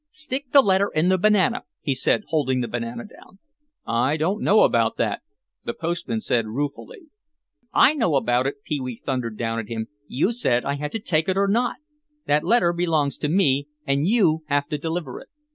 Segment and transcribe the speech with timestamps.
[0.09, 3.37] "Stick the letter in the banana," he said, holding the banana down.
[3.85, 5.21] "I don't know about that,"
[5.63, 7.11] the postman said, ruefully.
[7.71, 9.89] "I know about it," Pee wee thundered down at him.
[10.07, 11.75] "You said I had to take it or not;
[12.25, 15.29] that letter belongs to me and you have to deliver it.